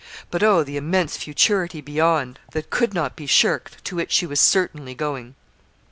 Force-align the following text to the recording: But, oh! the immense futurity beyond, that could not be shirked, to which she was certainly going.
But, 0.31 0.41
oh! 0.41 0.63
the 0.63 0.77
immense 0.77 1.15
futurity 1.15 1.79
beyond, 1.79 2.39
that 2.53 2.71
could 2.71 2.91
not 2.95 3.15
be 3.15 3.27
shirked, 3.27 3.85
to 3.85 3.95
which 3.97 4.11
she 4.11 4.25
was 4.25 4.39
certainly 4.39 4.95
going. 4.95 5.35